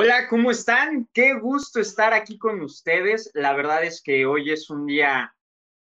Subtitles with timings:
[0.00, 1.08] Hola, ¿cómo están?
[1.12, 3.32] Qué gusto estar aquí con ustedes.
[3.34, 5.34] La verdad es que hoy es un día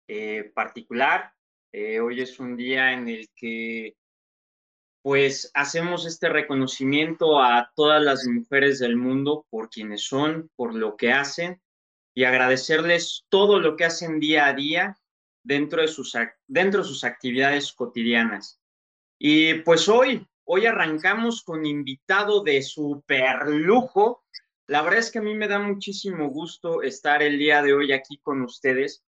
[0.08, 1.34] eh, particular.
[1.70, 3.94] Eh, hoy es un día en el que
[5.02, 10.96] pues hacemos este reconocimiento a todas las mujeres del mundo por quienes son, por lo
[10.96, 11.60] que hacen
[12.14, 14.96] y agradecerles todo lo que hacen día a día
[15.42, 18.62] dentro de sus, dentro de sus actividades cotidianas.
[19.18, 24.24] Y pues hoy, Hoy arrancamos con invitado de super lujo.
[24.68, 27.92] La verdad es que a mí me da muchísimo gusto estar el día de hoy
[27.92, 29.04] aquí con ustedes.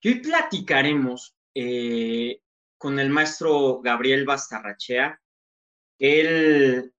[0.00, 2.40] Y hoy platicaremos eh,
[2.78, 5.20] con el maestro Gabriel Bastarrachea.
[5.98, 6.94] Él,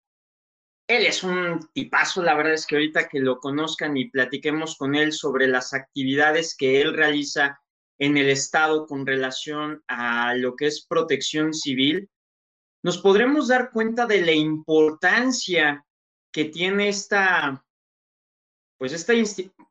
[0.87, 4.93] él es un tipazo, la verdad es que ahorita que lo conozcan y platiquemos con
[4.93, 7.59] él sobre las actividades que él realiza
[7.97, 12.11] en el Estado con relación a lo que es protección civil,
[12.83, 15.85] nos podremos dar cuenta de la importancia
[16.31, 17.63] que tiene esta,
[18.77, 19.13] pues esta,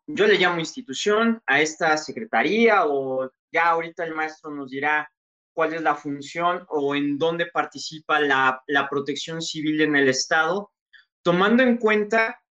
[0.06, 5.12] yo le llamo institución, a esta secretaría o ya ahorita el maestro nos dirá
[5.54, 10.72] cuál es la función o en dónde participa la, la protección civil en el Estado,
[11.22, 12.42] tomando en cuenta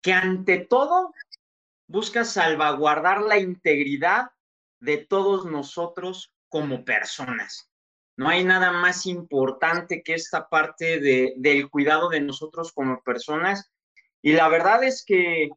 [0.00, 1.12] que ante todo
[1.88, 4.30] busca salvaguardar la integridad
[4.78, 7.73] de todos nosotros como personas.
[8.16, 13.72] No hay nada más importante que esta parte de, del cuidado de nosotros como personas.
[14.22, 15.50] Y la verdad es que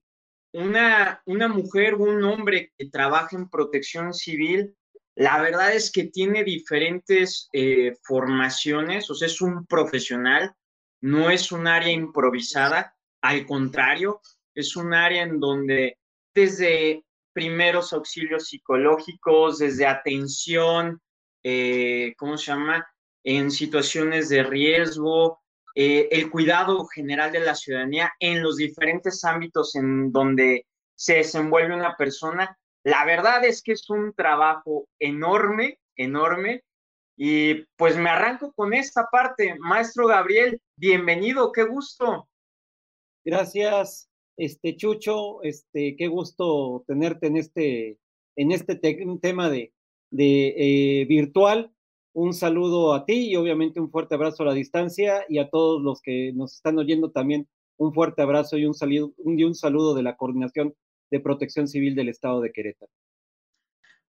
[0.53, 4.75] una, una mujer o un hombre que trabaja en protección civil,
[5.15, 10.53] la verdad es que tiene diferentes eh, formaciones, o sea, es un profesional,
[11.01, 14.21] no es un área improvisada, al contrario,
[14.53, 15.97] es un área en donde
[16.33, 17.03] desde
[17.33, 20.99] primeros auxilios psicológicos, desde atención,
[21.49, 22.85] eh, ¿cómo se llama?
[23.23, 25.39] En situaciones de riesgo,
[25.75, 31.73] eh, el cuidado general de la ciudadanía en los diferentes ámbitos en donde se desenvuelve
[31.73, 32.57] una persona.
[32.83, 36.65] La verdad es que es un trabajo enorme, enorme.
[37.15, 39.55] Y pues me arranco con esta parte.
[39.57, 42.27] Maestro Gabriel, bienvenido, qué gusto.
[43.23, 47.99] Gracias, este Chucho, este, qué gusto tenerte en este,
[48.35, 49.71] en este tema de,
[50.09, 51.71] de eh, virtual.
[52.13, 55.81] Un saludo a ti y obviamente un fuerte abrazo a la distancia y a todos
[55.81, 57.47] los que nos están oyendo también
[57.77, 60.73] un fuerte abrazo y un, saludo, un, saludo de la Coordinación
[61.11, 62.91] de Protección Civil del Estado de Querétaro.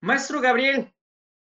[0.01, 0.93] Maestro Gabriel,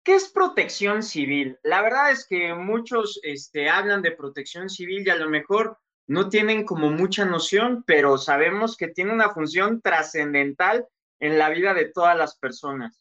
[0.04, 1.58] ¿qué es protección civil?
[1.62, 6.28] La verdad es que muchos este, hablan de protección civil y a lo mejor no
[6.28, 10.86] tienen como mucha noción, pero sabemos que tiene una función trascendental
[11.20, 13.00] en la vida de todas las personas.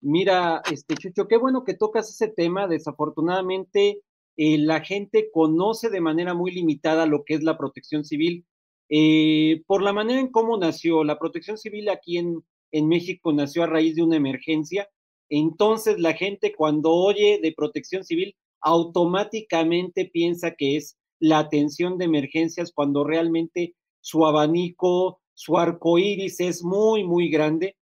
[0.00, 2.68] Mira, este Chucho, qué bueno que tocas ese tema.
[2.68, 4.02] Desafortunadamente,
[4.36, 8.46] eh, la gente conoce de manera muy limitada lo que es la protección civil.
[8.88, 13.64] Eh, por la manera en cómo nació, la protección civil aquí en, en México nació
[13.64, 14.88] a raíz de una emergencia.
[15.28, 22.04] Entonces, la gente cuando oye de protección civil, automáticamente piensa que es la atención de
[22.04, 27.76] emergencias cuando realmente su abanico, su arco iris es muy, muy grande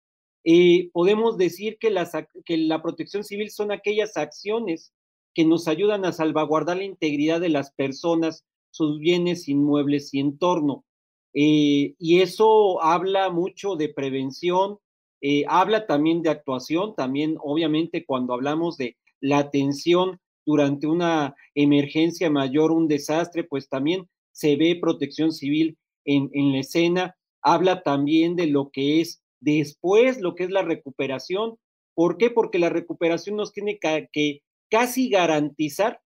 [0.44, 1.94] eh, podemos decir que,
[2.44, 4.92] que la protección civil son aquellas acciones
[5.34, 10.84] que nos ayudan a salvaguardar la integridad de las personas, sus bienes inmuebles y entorno.
[11.32, 14.78] Eh, y eso habla mucho de prevención,
[15.20, 22.30] eh, habla también de actuación, también obviamente cuando hablamos de la atención durante una emergencia
[22.30, 28.36] mayor, un desastre, pues también se ve protección civil en, en la escena, habla también
[28.36, 31.58] de lo que es Después, lo que es la recuperación.
[31.94, 32.30] ¿Por qué?
[32.30, 36.00] Porque la recuperación nos tiene que, casi garantizar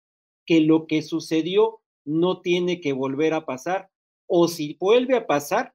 [0.47, 3.91] que lo que sucedió no tiene que volver a pasar
[4.29, 5.75] o si vuelve a pasar,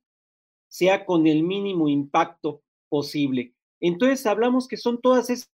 [0.70, 3.54] sea con el mínimo impacto posible.
[3.82, 5.50] Entonces hablamos que son todas esas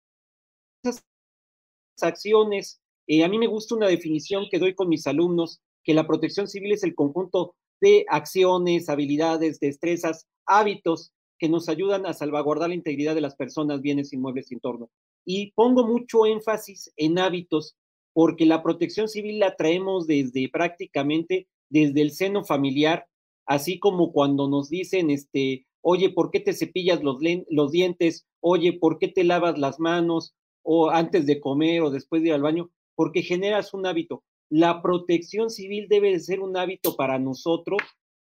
[2.01, 2.81] acciones.
[3.05, 6.47] Eh, a mí me gusta una definición que doy con mis alumnos, que la protección
[6.47, 12.75] civil es el conjunto de acciones, habilidades, destrezas, hábitos que nos ayudan a salvaguardar la
[12.75, 14.91] integridad de las personas, bienes, inmuebles entorno.
[15.25, 17.75] Y pongo mucho énfasis en hábitos,
[18.13, 23.07] porque la protección civil la traemos desde prácticamente desde el seno familiar,
[23.47, 27.17] así como cuando nos dicen, este, oye, ¿por qué te cepillas los,
[27.49, 28.27] los dientes?
[28.39, 30.35] Oye, ¿por qué te lavas las manos?
[30.61, 34.23] O antes de comer o después de ir al baño, porque generas un hábito.
[34.47, 37.79] La protección civil debe de ser un hábito para nosotros,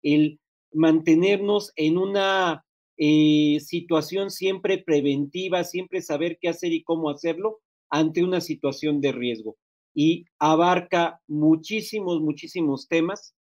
[0.03, 0.41] el
[0.73, 2.64] mantenernos en una
[2.97, 7.61] eh, situación siempre preventiva, siempre saber qué hacer y cómo hacerlo
[7.91, 9.57] ante una situación de riesgo.
[9.95, 13.35] Y abarca muchísimos, muchísimos temas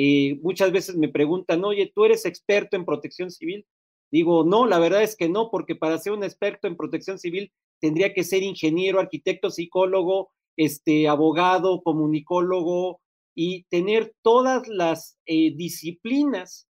[0.00, 3.66] eh, muchas veces me preguntan, oye, ¿tú eres experto en protección civil?
[4.12, 7.50] Digo, no, la verdad es que no, porque para ser un experto en protección civil
[7.80, 13.00] tendría que ser ingeniero, arquitecto, psicólogo, este, abogado, comunicólogo
[13.34, 16.67] y tener todas las eh, disciplinas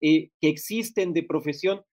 [0.00, 1.84] eh, que existen de profesión,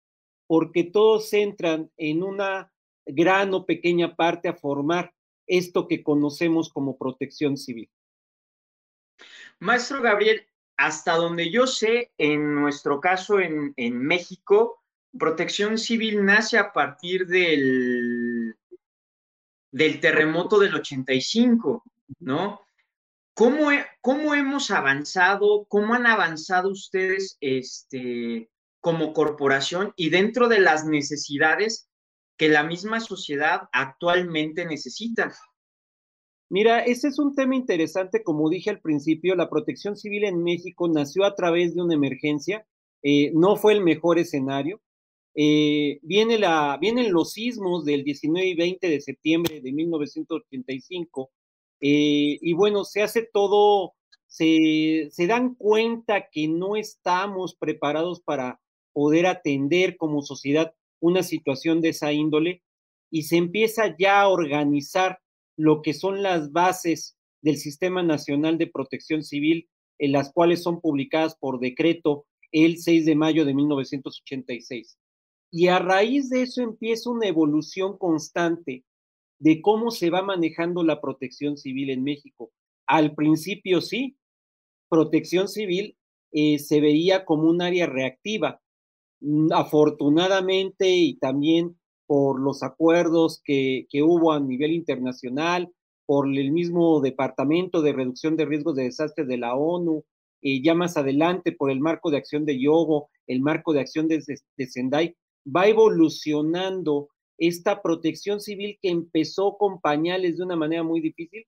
[0.48, 2.72] porque todos entran en una
[3.06, 5.14] gran o pequeña parte a formar
[5.48, 7.90] esto que conocemos como protección civil.
[9.60, 10.46] Maestro Gabriel,
[10.78, 14.84] hasta donde yo sé, en nuestro caso en, México,
[15.18, 18.56] protección civil nace a partir del,
[19.72, 21.84] del terremoto del 85,
[22.20, 22.62] ¿no?
[23.36, 23.70] ¿Cómo,
[24.02, 25.66] ¿Cómo, hemos avanzado?
[25.68, 28.50] ¿Cómo han avanzado ustedes este,
[28.80, 31.90] como corporación y dentro de las necesidades
[32.38, 35.34] que la misma sociedad actualmente necesita?
[36.50, 40.88] Mira, ese es un tema interesante, como dije al principio, la protección civil en México
[40.88, 42.68] nació a través de una emergencia,
[43.02, 44.80] eh, no fue el mejor escenario.
[45.36, 51.32] Eh, viene la, vienen los sismos del 19 y 20 de septiembre de 1985,
[51.86, 53.94] eh, y bueno, se hace todo,
[54.26, 58.62] se, se dan cuenta que no estamos preparados para
[58.94, 62.64] poder atender como sociedad una situación de esa índole,
[63.12, 65.20] y se empieza ya a organizar
[65.58, 69.68] lo que son las bases del Sistema Nacional de Protección Civil,
[70.00, 74.98] en las cuales son publicadas por decreto el 6 de mayo de 1986.
[75.52, 78.86] Y a raíz de eso empieza una evolución constante
[79.40, 82.52] de cómo se va manejando la protección civil en México.
[82.88, 84.18] Al principio sí,
[84.90, 85.98] protección civil
[86.32, 88.62] eh, se veía como un área reactiva.
[89.24, 95.72] Mm, afortunadamente y también por los acuerdos que, hubo a nivel internacional,
[96.06, 100.04] por el mismo Departamento de Reducción de Riesgos de Desastres de la ONU,
[100.42, 104.10] y ya más adelante por el marco de acción de Yogo, el marco de acción
[104.10, 104.22] de
[104.68, 105.16] Sendai,
[105.48, 107.08] va evolucionando
[107.38, 111.46] esta protección civil que empezó con pañales de una manera muy difícil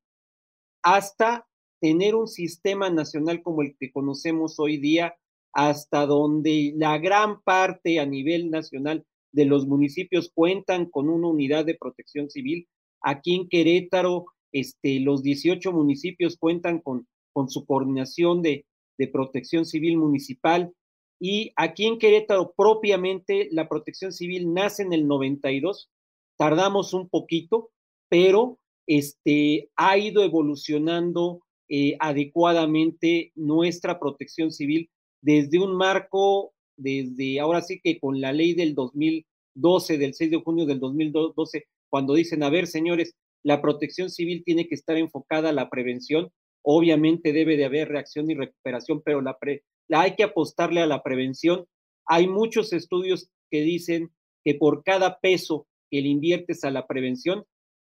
[0.83, 1.47] hasta
[1.79, 5.15] tener un sistema nacional como el que conocemos hoy día,
[5.51, 11.65] hasta donde la gran parte a nivel nacional de los municipios cuentan con una unidad
[11.65, 12.67] de protección civil.
[13.01, 18.65] Aquí en Querétaro, este, los 18 municipios cuentan con, con su coordinación de,
[18.97, 20.73] de protección civil municipal.
[21.19, 25.89] Y aquí en Querétaro, propiamente, la protección civil nace en el 92.
[26.37, 27.71] Tardamos un poquito,
[28.09, 34.89] pero este, ha ido evolucionando eh, adecuadamente nuestra protección civil
[35.21, 40.37] desde un marco desde ahora sí que con la ley del 2012, del 6 de
[40.37, 45.49] junio del 2012, cuando dicen, a ver, señores, la protección civil tiene que estar enfocada
[45.49, 46.31] a la prevención,
[46.63, 49.59] obviamente debe de haber reacción y recuperación, pero la, la
[49.89, 51.65] hay que apostarle a la prevención.
[52.05, 54.11] Hay muchos estudios que dicen
[54.43, 57.45] que por cada peso que le inviertes a la prevención,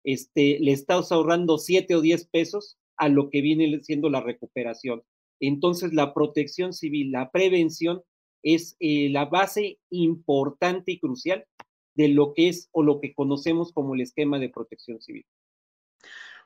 [0.05, 5.03] este, le estás ahorrando 7 o 10 pesos a lo que viene siendo la recuperación.
[5.41, 8.03] Entonces, la protección civil, la prevención,
[8.43, 11.47] es eh, la base importante y crucial
[11.95, 15.27] de lo que es o lo que conocemos como el esquema de protección civil.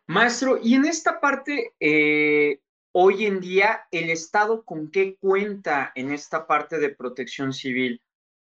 [0.07, 2.61] Maestro, y en esta parte, eh,
[2.99, 8.01] hoy en día, ¿el Estado con qué cuenta en esta parte de protección civil?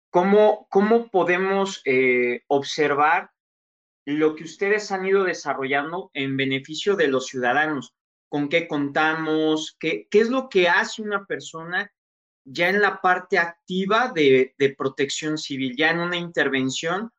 [0.09, 3.31] ¿Cómo, cómo podemos eh, observar
[4.05, 7.93] lo que ustedes han ido desarrollando en beneficio de los ciudadanos?
[8.29, 9.75] ¿Con qué contamos?
[9.77, 11.91] ¿Qué, qué es lo que hace una persona
[12.45, 17.11] ya en la parte activa de, protección civil, ya en una intervención,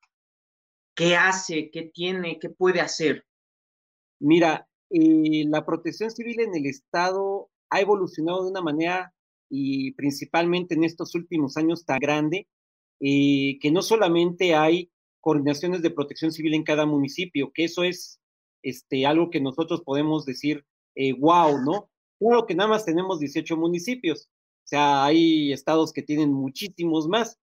[0.94, 1.70] ¿qué hace?
[1.70, 2.38] ¿Qué tiene?
[2.38, 3.26] ¿Qué puede hacer?
[4.20, 9.12] Mira, eh, la protección civil en el Estado ha evolucionado de una manera
[9.48, 12.48] y principalmente en estos últimos años tan grande,
[13.00, 14.90] eh, que no solamente hay
[15.20, 18.20] coordinaciones de protección civil en cada municipio, que eso es
[18.62, 20.64] este, algo que nosotros podemos decir,
[21.18, 21.90] wow, eh, ¿no?
[22.18, 24.28] Claro que nada más tenemos 18 municipios,
[24.64, 27.38] o sea, hay estados que tienen muchísimos más,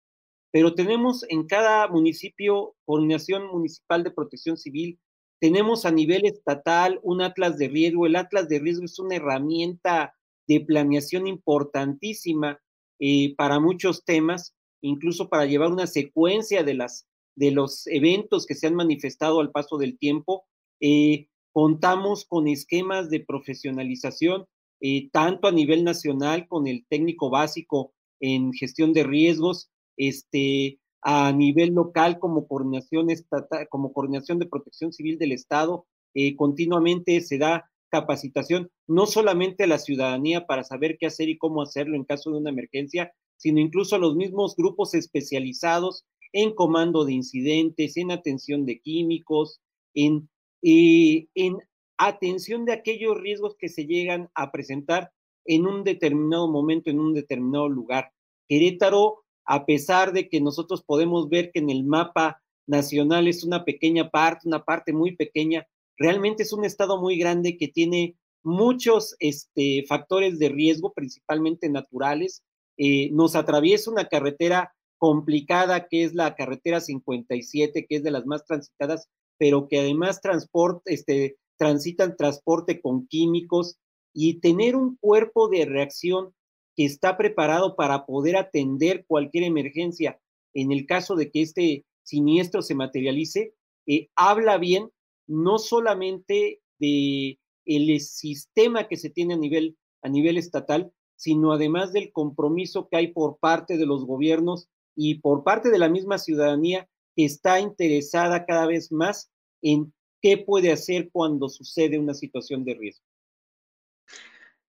[0.51, 5.00] pero tenemos en cada municipio coordinación municipal de protección civil,
[5.43, 8.05] tenemos a nivel estatal un atlas de riesgo.
[8.05, 10.15] El atlas de riesgo es una herramienta
[10.47, 12.62] de planeación importantísima
[12.97, 18.55] eh, para muchos temas, incluso para llevar una secuencia de, las, de los eventos que
[18.55, 20.45] se han manifestado al paso del tiempo.
[20.79, 24.45] Eh, contamos con esquemas de profesionalización,
[24.79, 31.31] eh, tanto a nivel nacional con el técnico básico en gestión de riesgos, este, a
[31.33, 39.05] nivel local como coordinación de protección civil del Estado, eh, continuamente se da capacitación, no
[39.05, 42.50] solamente a la ciudadanía para saber qué hacer y cómo hacerlo en caso de una
[42.50, 48.79] emergencia, sino incluso a los mismos grupos especializados en comando de incidentes, en atención de
[48.79, 49.62] químicos,
[49.93, 50.29] en,
[50.63, 51.57] eh, en
[51.98, 55.12] atención de aquellos riesgos que se llegan a presentar
[55.45, 58.12] en un determinado momento, en un determinado lugar.
[58.48, 63.65] Querétaro, a pesar de que nosotros podemos ver que en el mapa nacional es una
[63.65, 69.15] pequeña parte, una parte muy pequeña, realmente es un estado muy grande que tiene muchos
[69.19, 72.43] este, factores de riesgo, principalmente naturales.
[72.77, 78.25] Eh, nos atraviesa una carretera complicada que es la carretera 57, que es de las
[78.25, 83.77] más transitadas, pero que además transporte, este, transitan transporte con químicos
[84.13, 86.33] y tener un cuerpo de reacción
[86.75, 90.20] que está preparado para poder atender cualquier emergencia
[90.53, 93.56] en el caso de que este siniestro se materialice,
[93.88, 94.89] eh, habla bien
[95.27, 101.94] no solamente de el sistema que se tiene a nivel, a nivel estatal, sino además
[101.94, 106.18] del compromiso que hay por parte de los gobiernos y por parte de la misma
[106.18, 112.65] ciudadanía que está interesada cada vez más en qué puede hacer cuando sucede una situación
[112.65, 113.06] de riesgo.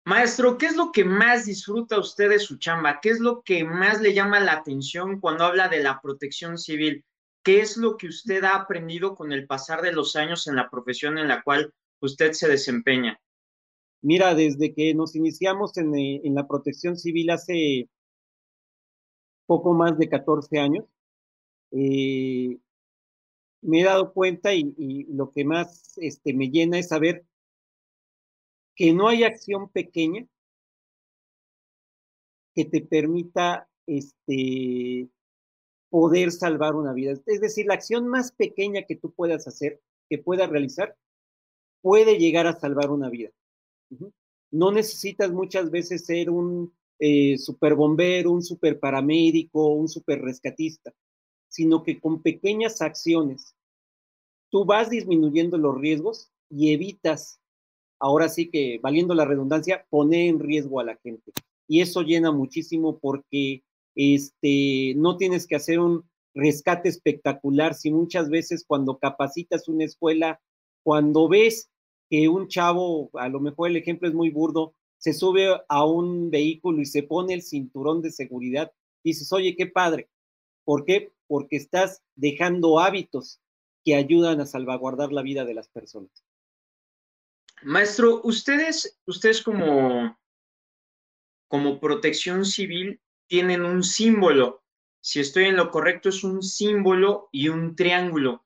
[0.04, 3.00] Maestro, ¿qué es lo que más disfruta usted de su chamba?
[3.00, 7.04] ¿Qué es lo que más le llama la atención cuando habla de la protección civil?
[7.42, 10.70] ¿Qué es lo que usted ha aprendido con el pasar de los años en la
[10.70, 13.20] profesión en la cual usted se desempeña?
[14.02, 17.88] Mira, desde que nos iniciamos en, eh, la protección civil hace
[19.46, 20.84] poco más de 14 años,
[21.72, 22.58] eh,
[23.62, 27.26] me he dado cuenta y, lo que más este, me llena es saber
[28.80, 30.26] que no hay acción pequeña
[32.54, 35.10] que te permita este,
[35.90, 37.12] poder salvar una vida.
[37.26, 40.96] Es decir, la acción más pequeña que tú puedas hacer, que puedas realizar,
[41.82, 43.28] puede llegar a salvar una vida.
[44.50, 50.94] No necesitas muchas veces ser un eh, super bombero, un super paramédico, un super rescatista
[51.50, 53.54] sino que con pequeñas acciones
[54.50, 57.40] tú vas disminuyendo los riesgos y evitas,
[58.00, 61.32] ahora sí que, valiendo la redundancia, poner en riesgo a la gente.
[61.68, 63.62] Y eso llena muchísimo porque
[63.94, 66.04] este, no tienes que hacer un
[66.34, 70.40] rescate espectacular, si muchas veces cuando capacitas una escuela,
[70.82, 71.70] cuando ves
[72.08, 76.30] que un chavo, a lo mejor el ejemplo es muy burdo, se sube a un
[76.30, 78.72] vehículo y se pone el cinturón de seguridad,
[79.04, 80.08] dices, oye, qué padre.
[80.64, 81.12] ¿Por qué?
[81.30, 83.40] porque estás dejando hábitos
[83.84, 86.24] que ayudan a salvaguardar la vida de las personas.
[87.62, 90.18] Maestro, ustedes, ustedes como,
[91.48, 94.62] como protección civil tienen un símbolo.
[95.02, 98.44] Si estoy en lo correcto, es un símbolo y un triángulo.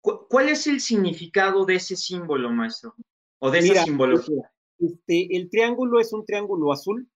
[0.00, 2.94] ¿Cuál es el significado de ese símbolo, maestro?
[3.38, 4.50] O de esa simbología.
[4.78, 7.06] Este, el triángulo es un triángulo azul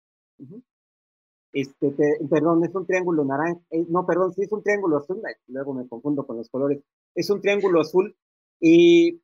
[1.54, 1.94] este,
[2.28, 5.86] perdón, es un triángulo naranja, eh, no, perdón, sí es un triángulo azul, luego me
[5.86, 6.82] confundo con los colores,
[7.14, 8.14] es un triángulo azul.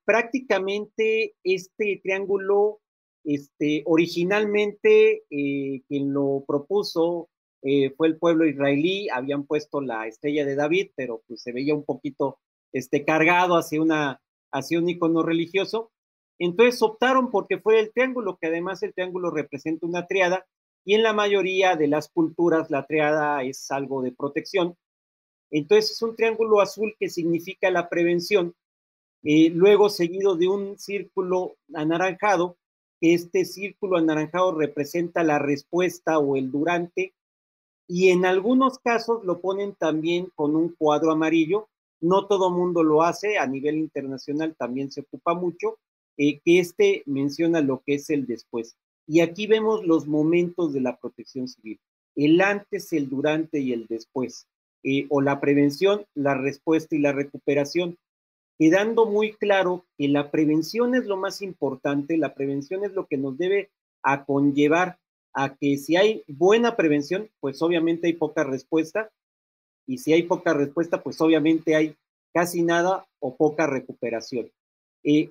[0.04, 2.80] Prácticamente este triángulo,
[3.24, 7.28] este, originalmente eh, quien lo propuso
[7.62, 11.74] eh, fue el pueblo israelí, habían puesto la estrella de David, pero pues se veía
[11.74, 12.38] un poquito
[12.72, 14.20] este, cargado hacia, una,
[14.52, 15.92] hacia un icono religioso.
[16.38, 20.46] Entonces optaron porque fue el triángulo, que además el triángulo representa una triada,
[20.84, 24.76] y en la mayoría de las culturas la triada es algo de protección.
[25.50, 28.54] Entonces es un triángulo azul que significa la prevención,
[29.22, 32.56] eh, luego seguido de un círculo anaranjado,
[33.00, 37.14] este círculo anaranjado representa la respuesta o el durante,
[37.86, 41.68] y en algunos casos lo ponen también con un cuadro amarillo.
[42.00, 45.78] No todo mundo lo hace, a nivel internacional también se ocupa mucho,
[46.16, 48.76] eh, que este menciona lo que es el después.
[49.06, 51.80] Y aquí vemos los momentos de la protección civil,
[52.14, 54.46] el antes, el durante y el después,
[54.84, 57.98] eh, o la prevención, la respuesta y la recuperación,
[58.60, 63.16] quedando muy claro que la prevención es lo más importante, la prevención es lo que
[63.16, 63.70] nos debe
[64.02, 64.98] a conllevar
[65.32, 69.10] a que si hay buena prevención, pues obviamente hay poca respuesta,
[69.86, 71.96] y si hay poca respuesta, pues obviamente hay
[72.34, 74.50] casi nada o poca recuperación.
[75.04, 75.30] Eh,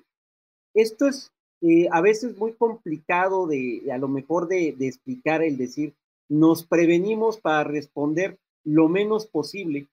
[0.74, 5.94] esto es eh, a veces muy complicado de, a lo mejor de, explicar el decir
[6.28, 9.86] nos prevenimos para responder lo menos posible,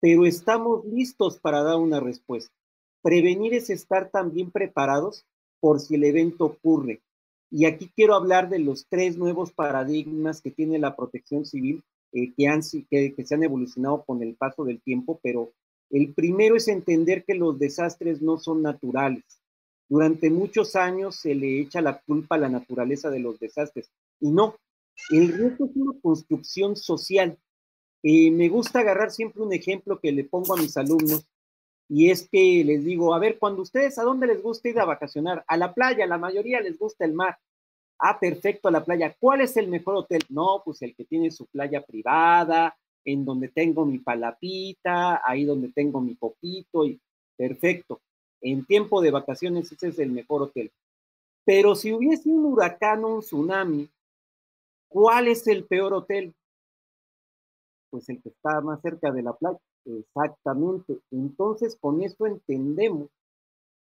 [0.00, 2.54] pero estamos listos para dar una respuesta.
[3.04, 5.26] Prevenir es estar también preparados
[5.60, 7.02] por si el evento ocurre.
[7.50, 11.82] Y aquí quiero hablar de los tres nuevos paradigmas que tiene la protección civil,
[12.12, 15.52] eh, que, han, que, se han evolucionado con el paso del tiempo, pero
[15.90, 19.22] el primero es entender que los desastres no son naturales.
[19.86, 23.90] Durante muchos años se le echa la culpa a la naturaleza de los desastres.
[24.18, 24.56] Y no,
[25.10, 27.36] el riesgo es una construcción social.
[28.02, 31.26] Eh, me gusta agarrar siempre un ejemplo que le pongo a mis alumnos
[31.88, 34.84] y es que les digo, a ver, cuando ustedes, ¿a dónde les gusta ir a
[34.84, 35.44] vacacionar?
[35.46, 37.38] A la playa, la mayoría les gusta el mar.
[37.98, 39.14] Ah, perfecto, a la playa.
[39.18, 40.22] ¿Cuál es el mejor hotel?
[40.28, 45.70] No, pues el que tiene su playa privada, en donde tengo mi palapita, ahí donde
[45.72, 47.00] tengo mi copito, y
[47.36, 48.00] perfecto.
[48.40, 50.72] En tiempo de vacaciones ese es el mejor hotel.
[51.44, 53.88] Pero si hubiese un huracán o un tsunami,
[54.88, 56.34] ¿cuál es el peor hotel?
[57.94, 59.60] pues el que está más cerca de la playa.
[59.84, 61.00] Exactamente.
[61.10, 63.08] Entonces, con esto entendemos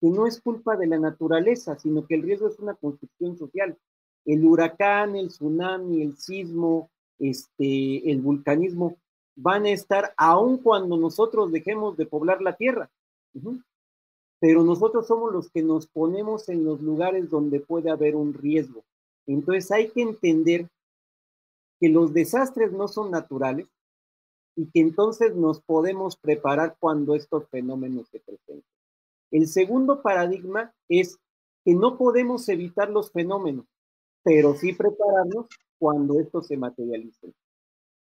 [0.01, 3.77] que no es culpa de la naturaleza, sino que el riesgo es una construcción social.
[4.25, 8.97] El huracán, el tsunami, el sismo, este, el vulcanismo
[9.37, 12.91] van a estar aun cuando nosotros dejemos de poblar la tierra.
[14.41, 18.85] Pero nosotros somos los que nos ponemos en los lugares donde puede haber un riesgo.
[19.27, 20.69] Entonces hay que entender
[21.81, 23.67] que los desastres no son naturales,
[24.57, 28.65] y que entonces nos podemos preparar cuando estos fenómenos se presenten.
[29.31, 31.19] El segundo paradigma es
[31.65, 33.67] que no podemos evitar los fenómenos,
[34.23, 35.47] pero sí prepararnos
[35.79, 37.35] cuando estos se materialicen.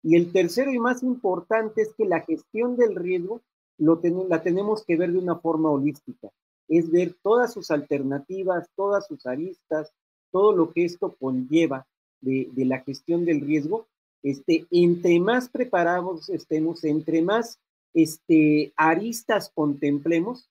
[0.03, 3.41] Y el tercero y más importante es que la gestión del riesgo
[3.77, 6.29] la tenemos que ver de una forma holística,
[6.67, 9.91] es ver todas sus alternativas, todas sus aristas,
[10.31, 11.85] todo lo que esto conlleva
[12.21, 13.87] de la gestión del riesgo
[14.23, 17.59] este, entre más preparados estemos, entre más
[17.93, 20.49] este, aristas contemplemos,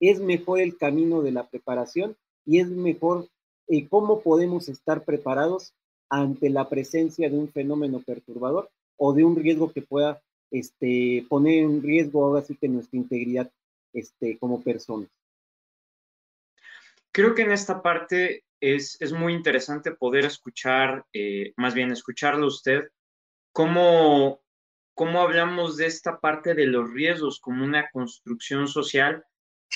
[0.00, 3.28] es mejor el camino de la preparación y es mejor
[3.68, 5.74] eh, cómo podemos estar preparados
[6.08, 11.62] ante la presencia de un fenómeno perturbador o de un riesgo que pueda este, poner
[11.62, 13.50] en riesgo ahora sí que nuestra integridad
[13.92, 15.08] este, como personas.
[17.12, 22.88] Creo que en esta parte es, muy interesante poder escuchar, eh, más bien escucharlo usted,
[23.52, 24.42] cómo,
[24.94, 29.24] cómo hablamos de esta parte de los riesgos como una construcción social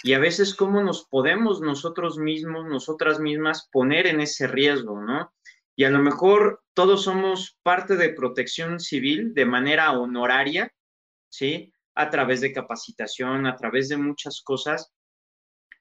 [0.02, 5.32] y a veces cómo nos podemos nosotros mismos, nosotras mismas poner en ese riesgo, ¿no?
[5.76, 10.72] Y a lo mejor todos somos parte de protección civil de manera honoraria,
[11.28, 11.72] ¿sí?
[11.94, 14.92] A través de capacitación, a través de muchas cosas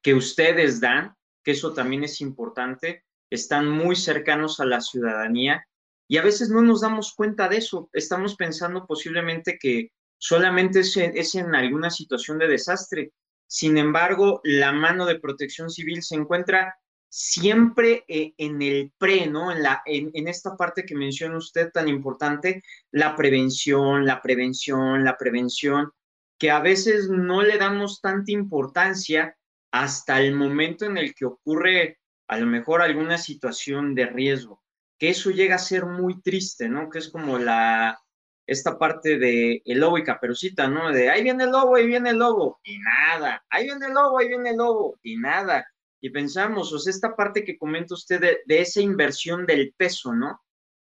[0.02, 5.66] que ustedes dan, que eso también es importante, están muy cercanos a la ciudadanía
[6.08, 7.90] y a veces no nos damos cuenta de eso.
[7.94, 13.12] Estamos pensando posiblemente que solamente es, en alguna situación de desastre.
[13.48, 16.76] Sin embargo, la mano de protección civil se encuentra
[17.10, 19.52] siempre eh, en el pre, ¿no?
[19.52, 25.18] En, la, en, esta parte que menciona usted tan importante, la prevención, la prevención, la
[25.18, 25.92] prevención,
[26.40, 29.36] que a veces no le damos tanta importancia
[29.74, 34.62] hasta el momento en el que ocurre a lo mejor alguna situación de riesgo,
[35.00, 36.92] que eso llega a ser muy triste, ¿no?
[36.92, 38.00] Que es como la,
[38.46, 40.92] esta parte de el lobo y caperucita, ¿no?
[40.92, 44.20] De ahí viene el lobo, ahí viene el lobo, y nada, ahí viene el lobo,
[44.20, 45.68] ahí viene el lobo, y nada.
[46.00, 50.14] Y pensamos, o sea, esta parte que comenta usted de, de esa inversión del peso,
[50.14, 50.40] ¿no?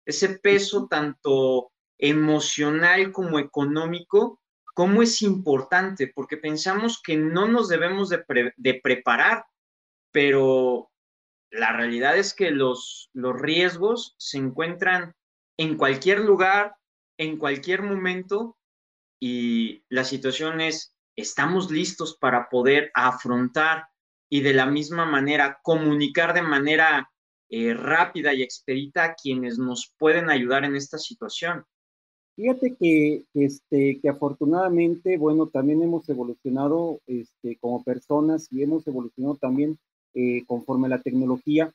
[0.06, 4.42] Ese peso tanto emocional como económico
[4.74, 9.46] cómo es importante, porque pensamos que no nos debemos de, preparar,
[10.12, 10.92] pero
[11.52, 15.14] la realidad es que los, riesgos se encuentran
[15.58, 16.76] en cualquier lugar,
[17.18, 18.58] en cualquier momento,
[19.20, 23.88] y la situación es, estamos listos para poder afrontar
[24.30, 27.12] y de la misma manera comunicar de manera
[27.50, 31.64] eh, rápida y expedita a quienes nos pueden ayudar en esta situación.
[32.36, 39.36] Fíjate que, este, que afortunadamente, bueno, también hemos evolucionado este, como personas y hemos evolucionado
[39.36, 39.78] también
[40.16, 41.72] eh, conforme a la tecnología.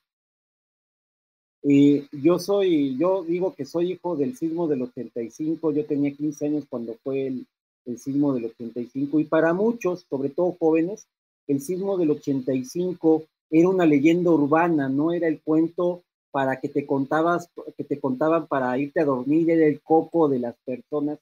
[1.62, 6.46] Eh, yo soy, yo digo que soy hijo del sismo del 85, yo tenía 15
[6.46, 7.46] años cuando fue el,
[7.84, 11.06] el sismo del 85 y para muchos, sobre todo jóvenes,
[11.46, 16.86] el sismo del 85 era una leyenda urbana, no era el cuento para que te
[16.86, 21.18] contabas, que te contaban para irte a dormir, era el coco de las personas,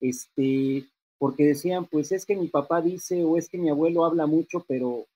[0.00, 4.26] este, porque decían, pues es que mi papá dice, o es que mi abuelo habla
[4.26, 5.06] mucho, pero,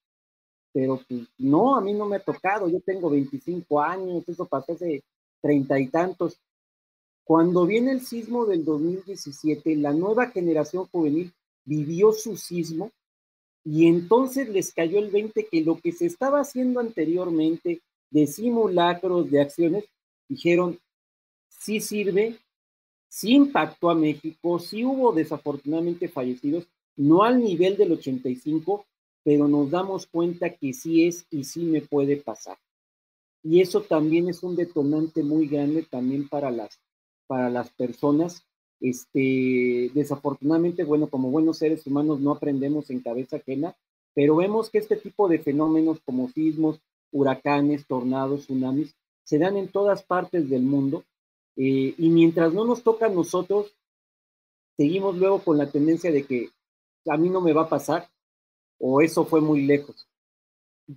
[0.71, 4.73] pero pues no, a mí no me ha tocado, yo tengo 25 años, eso pasó
[4.73, 5.03] hace
[5.41, 6.39] treinta y tantos.
[7.23, 11.33] Cuando viene el sismo del 2017, la nueva generación juvenil
[11.65, 12.91] vivió su sismo
[13.63, 17.81] y entonces les cayó el 20 que lo que se estaba haciendo anteriormente
[18.15, 19.83] de simulacros, de acciones,
[20.29, 20.79] dijeron,
[21.49, 22.37] sí sirve,
[23.09, 28.85] sí impactó a México, sí hubo desafortunadamente fallecidos, no al nivel del 85,
[29.21, 32.57] pero nos damos cuenta que sí es y sí me puede pasar.
[33.43, 36.79] Y eso también es un detonante muy grande también para las,
[37.27, 38.45] para las personas.
[38.79, 43.75] Este, desafortunadamente, bueno, como buenos seres humanos no aprendemos en cabeza ajena,
[44.13, 46.79] pero vemos que este tipo de fenómenos como sismos,
[47.15, 51.05] huracanes, tornados, tsunamis, se dan en todas partes del mundo.
[51.55, 53.73] Eh, y mientras no nos toca a nosotros,
[54.75, 56.49] seguimos luego con la tendencia de que
[57.07, 58.09] a mí no me va a pasar,
[58.79, 60.07] o eso fue muy lejos.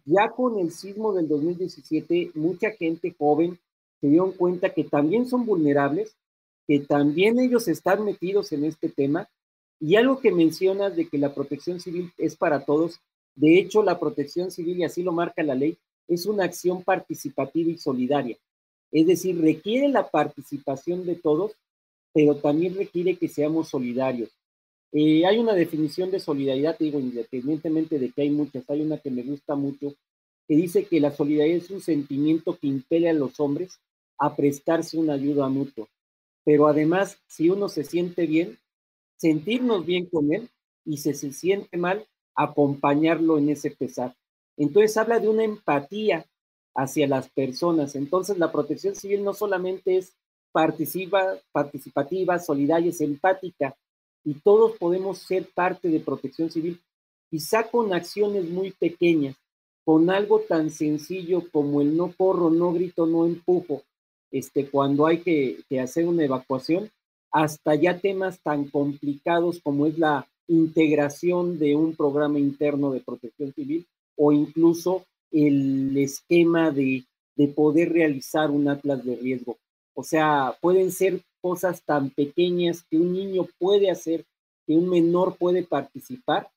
[0.04, 3.59] Ya con el sismo del 2017, mucha gente joven
[4.00, 6.16] se dieron cuenta que también son vulnerables,
[6.66, 9.28] que también ellos están metidos en este tema.
[9.81, 13.00] Y algo que mencionas de que la protección civil es para todos,
[13.37, 15.78] de hecho la protección civil, y así lo marca la ley,
[16.09, 18.37] es una acción participativa y solidaria.
[18.90, 21.53] Es decir, requiere la participación de todos,
[22.12, 24.31] pero también requiere que seamos solidarios.
[24.92, 29.11] Eh, hay una definición de solidaridad, digo, independientemente de que hay muchas, hay una que
[29.11, 29.94] me gusta mucho,
[30.49, 33.79] que dice que la solidaridad es un sentimiento que impele a los hombres
[34.18, 35.87] a prestarse una ayuda mutua.
[36.44, 38.59] Pero además, si uno se siente bien,
[39.18, 40.49] sentirnos bien con él
[40.87, 44.16] y si se siente mal, acompañarlo en ese pesar.
[44.59, 46.27] Entonces habla de una empatía
[46.75, 47.94] hacia las personas.
[47.94, 50.12] Entonces la protección civil no solamente es
[50.53, 53.77] participa, participativa, solidaria, es empática
[54.25, 56.81] y todos podemos ser parte de protección civil,
[57.31, 59.37] quizá con acciones muy pequeñas,
[59.85, 63.83] con algo tan sencillo como el no corro, no grito, no empujo,
[64.31, 66.90] este, cuando hay que hacer una evacuación,
[67.31, 73.53] hasta ya temas tan complicados como es la integración de un programa interno de protección
[73.53, 73.87] civil
[74.18, 77.04] o incluso el esquema de,
[77.37, 79.57] de poder realizar un atlas de riesgo.
[79.94, 84.26] O sea, pueden ser cosas tan pequeñas que un niño puede hacer,
[84.66, 86.50] que un menor puede participar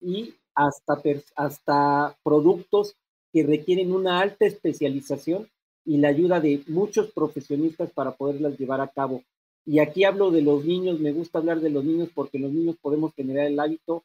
[0.00, 1.02] y hasta,
[1.36, 2.94] hasta productos
[3.32, 5.48] que requieren una alta especialización
[5.84, 9.22] y la ayuda de muchos profesionistas para poderlas llevar a cabo.
[9.66, 12.76] Y aquí hablo de los niños, me gusta hablar de los niños porque los niños
[12.80, 14.04] podemos generar el hábito.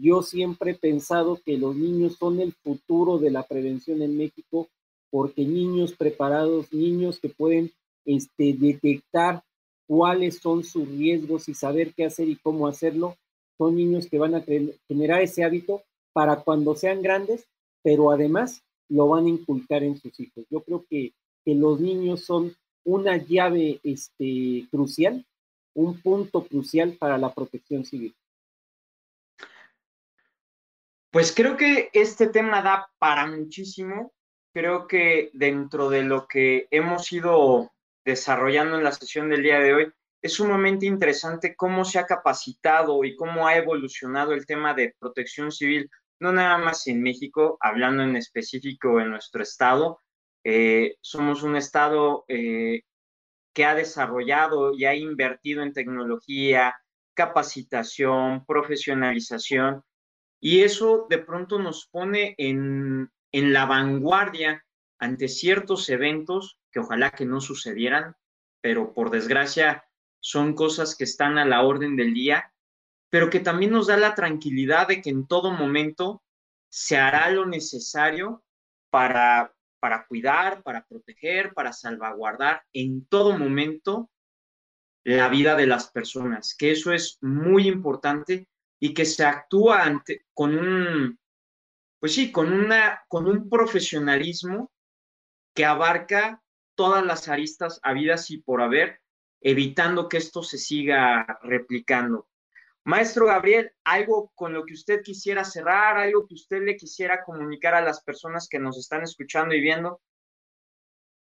[0.00, 4.68] Yo siempre he pensado que los niños son el futuro de la prevención en México
[5.10, 7.70] porque niños preparados, niños que pueden
[8.04, 9.44] este, detectar
[9.86, 13.16] cuáles son sus riesgos y saber qué hacer y cómo hacerlo.
[13.56, 14.44] Son niños que van a
[14.88, 17.46] generar ese hábito para cuando sean grandes,
[17.82, 20.44] pero además lo van a inculcar en sus hijos.
[20.50, 21.12] Yo creo que,
[21.44, 22.52] que los niños son
[22.84, 25.24] una llave este, crucial,
[25.74, 28.12] un punto crucial para la protección civil.
[31.14, 34.12] Pues creo que este tema da para muchísimo.
[34.52, 37.70] Creo que dentro de lo que hemos ido
[38.04, 43.04] desarrollando en la sesión del día de hoy, es sumamente interesante cómo se ha capacitado
[43.04, 48.02] y cómo ha evolucionado el tema de protección civil, no nada más en México, hablando
[48.02, 50.00] en específico en nuestro estado.
[50.42, 52.82] Eh, somos un estado eh,
[53.52, 56.74] que ha desarrollado y ha invertido en tecnología,
[57.14, 59.84] capacitación, profesionalización,
[60.44, 64.62] y eso de pronto nos pone en, en la vanguardia
[64.98, 68.14] ante ciertos eventos que ojalá que no sucedieran,
[68.60, 69.86] pero por desgracia
[70.20, 72.52] son cosas que están a la orden del día,
[73.08, 76.22] pero que también nos da la tranquilidad de que en todo momento
[76.68, 78.44] se hará lo necesario
[78.90, 84.10] para, para cuidar, para proteger, para salvaguardar en todo momento
[85.04, 88.46] la vida de las personas, que eso es muy importante
[88.84, 90.02] y que se actúa
[90.34, 91.18] con un,
[91.98, 94.70] pues sí, con, una, con un profesionalismo
[95.54, 96.42] que abarca
[96.74, 99.00] todas las aristas habidas y por haber,
[99.40, 102.28] evitando que esto se siga replicando.
[102.84, 107.74] Maestro Gabriel, algo con lo que usted quisiera cerrar, algo que usted le quisiera comunicar
[107.74, 110.02] a las personas que nos están escuchando y viendo.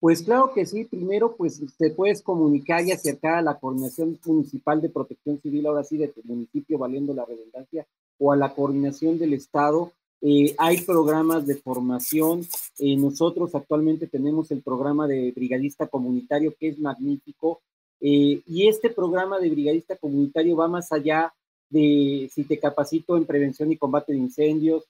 [0.07, 4.81] Pues claro que sí, primero pues te puedes comunicar y acercar a la Coordinación Municipal
[4.81, 7.85] de Protección Civil, ahora sí de tu municipio, valiendo la redundancia,
[8.17, 9.91] o a la Coordinación del Estado
[10.21, 12.47] eh, hay programas de formación.
[12.79, 17.61] Eh, nosotros actualmente tenemos el programa de brigadista comunitario que es magnífico.
[18.01, 21.35] Eh, y este programa de brigadista comunitario va más allá
[21.69, 24.85] de si te capacito en prevención y combate de incendios,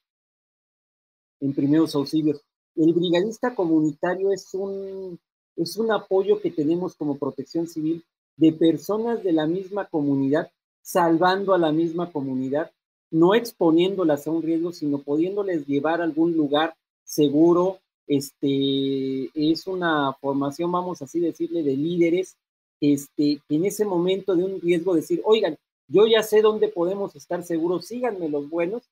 [1.41, 2.43] en primeros auxilios.
[2.77, 5.19] El brigadista comunitario es un,
[5.57, 8.05] es un apoyo que tenemos como protección civil
[8.37, 10.51] de personas de la misma comunidad,
[10.83, 12.71] salvando a la misma comunidad,
[13.11, 17.79] no exponiéndolas a un riesgo, sino pudiéndoles llevar a algún lugar seguro.
[18.07, 22.37] Este, es una formación, vamos así decirle, de líderes,
[22.81, 25.57] este, que en ese momento de un riesgo decir, oigan,
[25.89, 28.83] yo ya sé dónde podemos estar seguros, síganme los buenos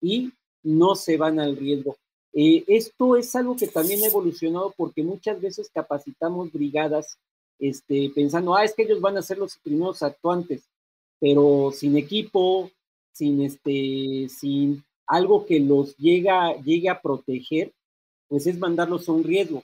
[0.00, 1.96] y no se van al riesgo.
[2.38, 7.16] Eh, esto es algo que también ha evolucionado porque muchas veces capacitamos brigadas
[7.58, 10.68] este, pensando, ah, es que ellos van a ser los primeros actuantes,
[11.18, 12.70] pero sin equipo,
[13.12, 17.72] sin, este, sin algo que los llega, llegue a proteger,
[18.28, 19.62] pues es mandarlos a un riesgo.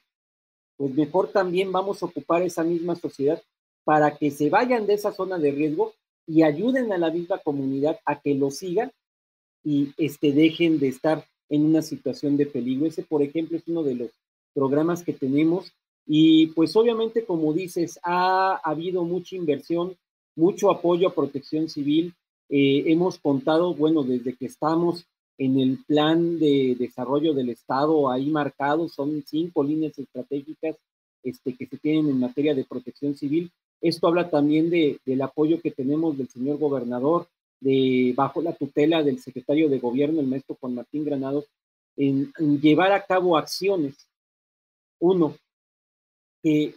[0.78, 3.42] Pues mejor también vamos a ocupar esa misma sociedad
[3.84, 5.92] para que se vayan de esa zona de riesgo
[6.26, 8.90] y ayuden a la misma comunidad a que lo sigan
[9.62, 12.86] y este, dejen de estar en una situación de peligro.
[12.86, 14.10] Ese, por ejemplo, es uno de los
[14.54, 15.70] programas que tenemos
[16.06, 19.94] y pues obviamente, como dices, ha, habido mucha inversión,
[20.34, 22.14] mucho apoyo a protección civil.
[22.48, 28.30] Eh, hemos contado, bueno, desde que estamos en el plan de desarrollo del Estado ahí
[28.30, 30.76] marcado, son cinco líneas estratégicas
[31.22, 33.50] este, que se tienen en materia de protección civil.
[33.82, 37.26] Esto habla también de, del apoyo que tenemos del señor gobernador,
[37.62, 41.46] de bajo la tutela del secretario de gobierno, el maestro Juan Martín Granados,
[41.96, 44.08] en, llevar a cabo acciones.
[44.98, 45.36] Uno,
[46.42, 46.74] que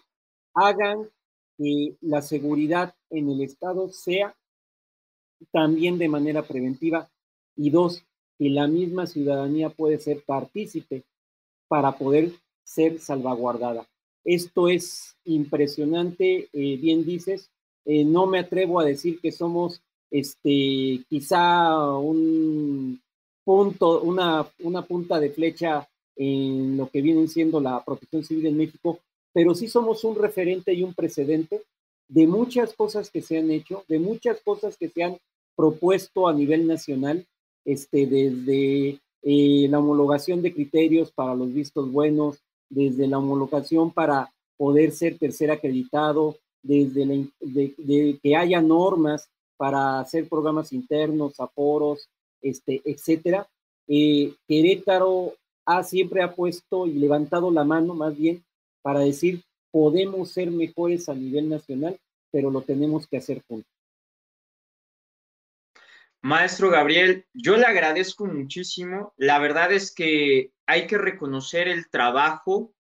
[0.54, 1.10] hagan
[1.58, 4.36] que la seguridad en el Estado sea
[5.52, 7.10] también de manera preventiva.
[7.56, 8.04] Y dos,
[8.38, 11.04] que la misma ciudadanía puede ser partícipe
[11.68, 12.32] para poder
[12.64, 13.88] ser salvaguardada.
[14.24, 17.50] Esto es impresionante, eh, bien dices,
[17.86, 23.00] eh, no me atrevo a decir que somos este, quizá un
[23.44, 28.58] punto, una, una punta de flecha en lo que viene siendo la protección civil en
[28.58, 29.00] México,
[29.34, 31.62] pero sí somos un referente y un precedente
[32.08, 35.18] de muchas cosas que se han hecho, de muchas cosas que se han
[35.56, 37.26] propuesto a nivel nacional,
[37.66, 42.40] este, desde eh, la homologación de criterios para los vistos buenos,
[42.70, 50.28] desde la homologación para poder ser tercer acreditado, desde de, que haya normas para hacer
[50.28, 52.10] programas internos, aforos,
[52.42, 53.48] este, etcétera.
[53.88, 55.34] Eh, Querétaro
[55.66, 58.44] ha, siempre ha puesto y levantado la mano más bien
[58.82, 62.00] para decir podemos ser mejores a nivel nacional,
[62.32, 63.70] pero lo tenemos que hacer juntos.
[66.22, 69.14] Maestro Gabriel, yo le agradezco muchísimo.
[69.18, 72.74] La verdad es que hay que reconocer el trabajo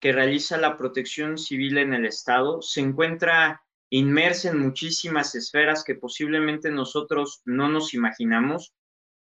[0.00, 2.60] que realiza la protección civil en el Estado.
[2.62, 8.72] Se encuentra inmersa en muchísimas esferas que posiblemente nosotros no nos imaginamos.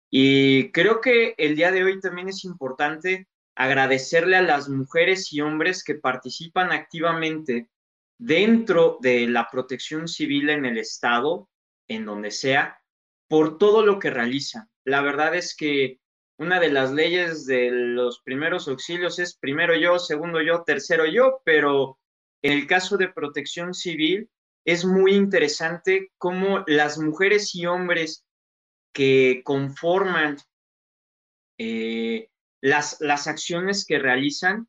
[0.09, 5.41] Y creo que el día de hoy también es importante agradecerle a las mujeres y
[5.41, 7.69] hombres que participan activamente
[8.17, 11.49] dentro de la protección civil en el Estado,
[11.87, 12.81] en donde sea,
[13.27, 14.69] por todo lo que realizan.
[14.83, 15.99] La verdad es que
[16.37, 21.41] una de las leyes de los primeros auxilios es primero yo, segundo yo, tercero yo,
[21.45, 21.99] pero
[22.41, 24.29] en el caso de protección civil
[24.65, 28.26] es muy interesante cómo las mujeres y hombres
[28.93, 30.38] que conforman
[31.58, 32.30] eh,
[32.62, 34.67] las, las acciones que realizan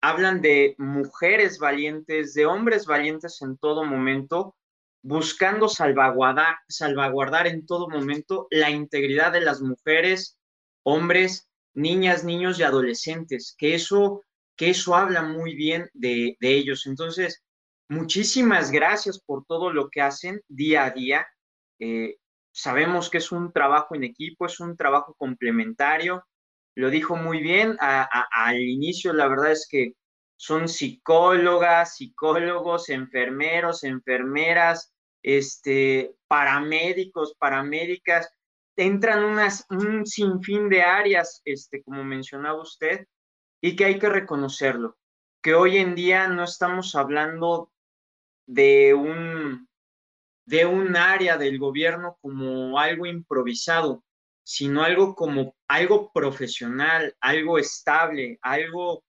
[0.00, 4.54] hablan de mujeres valientes, de hombres valientes en todo momento,
[5.02, 10.38] buscando salvaguardar, salvaguardar en todo momento la integridad de las mujeres,
[10.82, 14.22] hombres, niñas, niños y adolescentes, que eso,
[14.56, 16.86] que eso habla muy bien de, de ellos.
[16.86, 17.43] Entonces,
[17.88, 21.26] Muchísimas gracias por todo lo que hacen día a día.
[21.78, 22.16] Eh,
[22.50, 26.24] sabemos que es un trabajo en equipo, es un trabajo complementario.
[26.74, 29.94] Lo dijo muy bien al inicio, la verdad es que
[30.36, 34.92] son psicólogas, psicólogos, enfermeros, enfermeras,
[35.22, 38.30] este, paramédicos, paramédicas,
[38.76, 43.06] entran unas, un sinfín de áreas, este, como mencionaba usted,
[43.60, 44.96] y que hay que reconocerlo,
[45.42, 47.70] que hoy en día no estamos hablando
[48.46, 49.68] de un,
[50.46, 54.04] de un área del gobierno como algo improvisado,
[54.44, 59.04] sino algo como algo profesional, algo estable, algo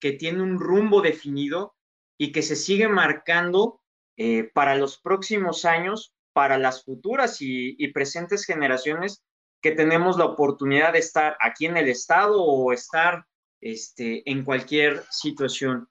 [0.00, 1.74] que tiene un rumbo definido
[2.16, 3.80] y que se sigue marcando
[4.16, 9.22] eh, para los próximos años, para las futuras y, y, presentes generaciones
[9.60, 13.24] que tenemos la oportunidad de estar aquí en el Estado o estar
[13.60, 15.88] este, en cualquier situación.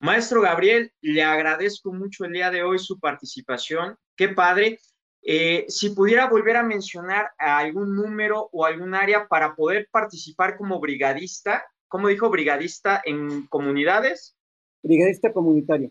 [0.00, 3.96] Maestro Gabriel, le agradezco mucho el día de hoy su participación.
[4.16, 4.78] Qué padre.
[5.22, 10.78] Eh, si pudiera volver a mencionar algún número o algún área para poder participar como
[10.78, 14.36] brigadista, como dijo brigadista en comunidades.
[14.82, 15.90] Brigadista comunitario.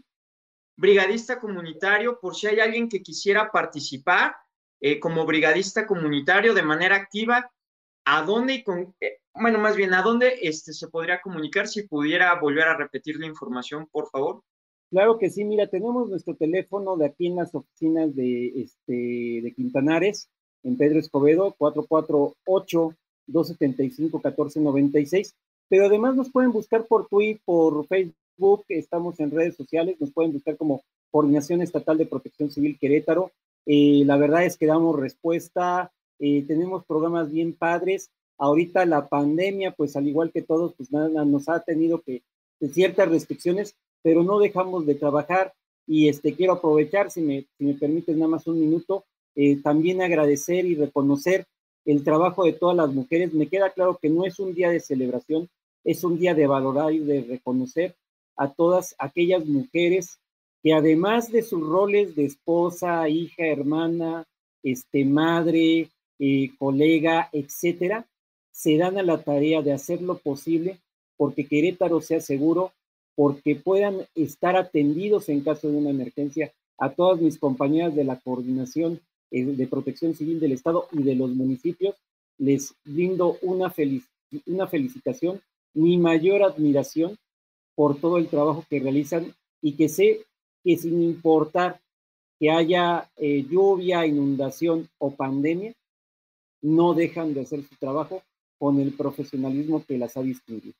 [0.77, 4.37] Brigadista comunitario, por si hay alguien que quisiera participar
[4.79, 7.51] eh, como brigadista comunitario de manera activa,
[8.09, 11.67] ¿a dónde y con, eh, bueno, más bien, ¿a dónde este, se podría comunicar?
[11.67, 14.43] Si pudiera volver a repetir la información, por favor.
[14.89, 19.53] Claro que sí, mira, tenemos nuestro teléfono de aquí en las oficinas de, este, de
[19.53, 20.29] Quintanares,
[20.63, 21.53] en Pedro Escobedo,
[23.27, 25.33] 448-275-1496.
[25.67, 30.31] Pero además nos pueden buscar por Twitter, por Facebook, estamos en redes sociales, nos pueden
[30.31, 33.33] buscar como Coordinación Estatal de Protección Civil Querétaro.
[33.65, 38.09] Eh, la verdad es que damos respuesta, eh, tenemos programas bien padres.
[38.37, 42.23] Ahorita la pandemia, pues al igual que todos, pues nada, nos ha tenido que
[42.71, 45.53] ciertas restricciones, pero no dejamos de trabajar
[45.87, 50.01] y este, quiero aprovechar, si me, si me permites nada más un minuto, eh, también
[50.01, 51.45] agradecer y reconocer
[51.85, 53.33] el trabajo de todas las mujeres.
[53.33, 55.47] Me queda claro que no es un día de celebración,
[55.83, 57.95] es un día de valorar y de reconocer
[58.35, 60.19] a todas aquellas mujeres
[60.61, 64.25] que además de sus roles de esposa, hija, hermana,
[64.63, 68.07] este, madre, eh, colega, etcétera,
[68.51, 70.79] se dan a la tarea de hacer lo posible
[71.15, 72.71] porque Querétaro sea seguro
[73.15, 78.19] porque puedan estar atendidos en caso de una emergencia a todas mis compañeras de la
[78.19, 78.99] coordinación
[79.31, 81.95] eh, de protección civil del Estado y de los municipios.
[82.37, 83.73] Les brindo una,
[84.45, 85.41] una felicitación,
[85.73, 87.17] mi mayor admiración
[87.75, 90.21] por todo el trabajo que realizan y que sé
[90.63, 91.79] que sin importar
[92.39, 95.73] que haya eh, lluvia, inundación o pandemia,
[96.67, 98.23] no dejan de hacer su trabajo
[98.57, 100.75] con el profesionalismo que las ha distinguido.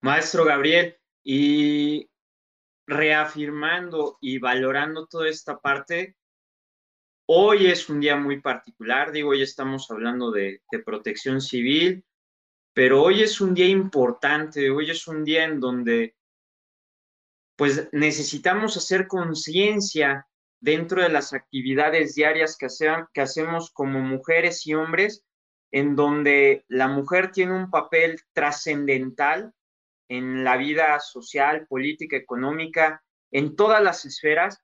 [0.00, 2.08] Maestro Gabriel, y
[2.86, 6.16] reafirmando y valorando toda esta parte,
[7.26, 12.04] hoy es un día muy particular, digo, hoy estamos hablando de, protección civil,
[12.74, 16.14] pero hoy es un día importante, hoy es un día en donde
[17.56, 20.26] pues necesitamos hacer conciencia
[20.64, 25.22] dentro de las actividades diarias que, hacemos como mujeres y hombres,
[25.70, 29.52] en donde la mujer tiene un papel trascendental
[30.08, 34.62] en la vida social, política, económica, en todas las esferas,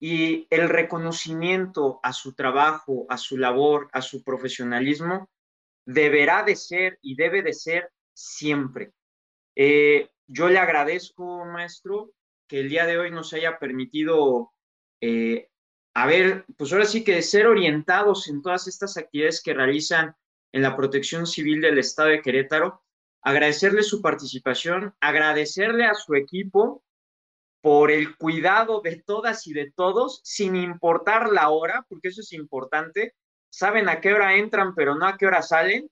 [0.00, 5.30] y el reconocimiento a su trabajo, a su labor, a su profesionalismo,
[5.86, 8.90] deberá de ser y debe de ser siempre.
[9.54, 12.10] Eh, yo le agradezco, maestro,
[12.48, 14.53] que el día de hoy nos haya permitido
[15.06, 15.50] eh,
[15.92, 20.16] a ver, pues ahora sí que ser orientados en todas estas actividades que realizan
[20.50, 22.82] en la protección civil del Estado de Querétaro
[23.20, 26.82] agradecerle su participación, agradecerle a su equipo
[27.60, 32.32] por el cuidado de todas y de todos, sin importar la hora, porque eso es
[32.32, 33.14] importante.
[33.50, 35.90] Saben a qué hora entran, pero no a qué hora salen.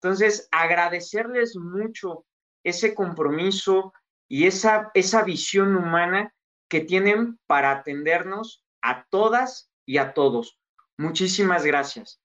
[0.00, 2.26] Entonces, agradecerles mucho
[2.62, 3.92] ese compromiso
[4.28, 6.32] y esa, esa visión humana
[6.72, 10.56] que tienen para atendernos a todas y a todos.
[10.96, 12.18] Muchísimas gracias.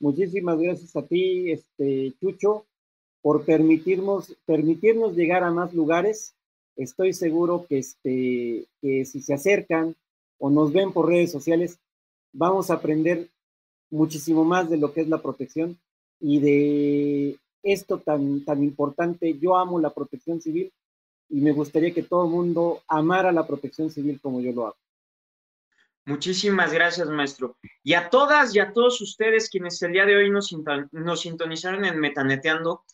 [0.00, 2.66] Muchísimas gracias a ti, este, Chucho
[3.22, 6.34] por permitirnos, permitirnos llegar a más lugares.
[6.74, 9.94] Estoy seguro que, este, que si se acercan
[10.38, 11.78] o nos ven por redes sociales,
[12.32, 13.28] vamos a aprender
[13.88, 15.78] muchísimo más de lo que es la protección
[16.18, 19.38] y de esto tan, tan importante.
[19.38, 20.72] Yo amo la protección civil
[21.28, 24.78] y me gustaría que todo el mundo amara la protección civil como yo lo hago.
[26.04, 27.56] Muchísimas gracias, maestro.
[27.82, 30.54] Y a todas y a todos ustedes quienes el día de hoy nos,
[30.92, 32.84] nos sintonizaron en Metaneteando,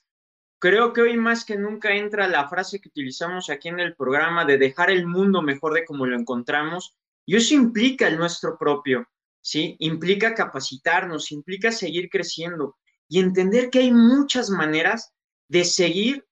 [0.62, 4.44] Creo que hoy más que nunca entra la frase que utilizamos aquí en el programa
[4.44, 9.08] de dejar el mundo mejor de como lo encontramos, y eso implica el nuestro propio,
[9.40, 9.74] ¿sí?
[9.80, 12.76] Implica capacitarnos, implica seguir creciendo
[13.08, 15.12] y entender que hay muchas maneras
[15.48, 16.24] de seguir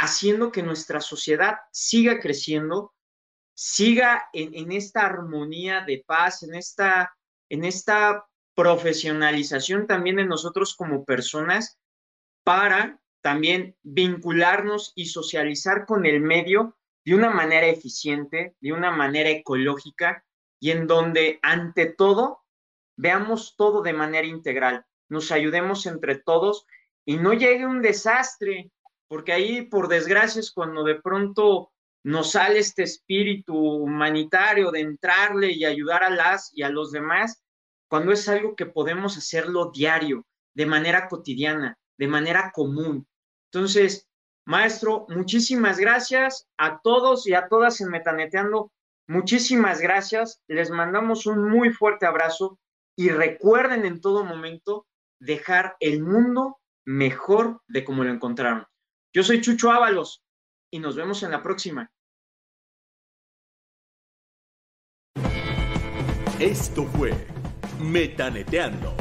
[0.00, 2.94] haciendo que nuestra sociedad siga creciendo,
[3.54, 7.16] siga en, esta armonía de paz, en esta,
[7.48, 11.78] en esta profesionalización también de nosotros como personas
[12.44, 19.30] para también vincularnos y socializar con el medio de una manera eficiente, de una manera
[19.30, 20.24] ecológica
[20.60, 22.44] y en donde ante todo
[22.96, 26.66] veamos todo de manera integral, nos ayudemos entre todos
[27.04, 28.70] y no llegue un desastre,
[29.08, 31.72] porque ahí por desgracia es cuando de pronto
[32.04, 37.42] nos sale este espíritu humanitario de entrarle y ayudar a las y a los demás,
[37.88, 43.06] cuando es algo que podemos hacerlo diario, de manera cotidiana, de manera común.
[43.50, 44.08] Entonces,
[44.46, 48.70] maestro, muchísimas gracias a todos y a todas en Metaneteando.
[49.06, 50.40] Muchísimas gracias.
[50.48, 52.58] Les mandamos un muy fuerte abrazo
[52.96, 54.86] y recuerden en todo momento
[55.20, 58.66] dejar el mundo mejor de como lo encontraron.
[59.14, 60.22] Yo soy Chucho Ábalos.
[60.70, 61.90] y nos vemos en la próxima.
[66.38, 67.12] Esto fue
[67.80, 68.94] Metaneteando.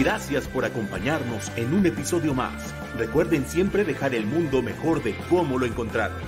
[0.00, 2.74] Gracias por acompañarnos en un episodio más.
[2.96, 6.20] Recuerden siempre dejar el mundo mejor de cómo lo encontraron.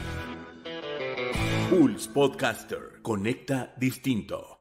[1.71, 3.01] Pulse Podcaster.
[3.03, 4.54] Conecta distinto.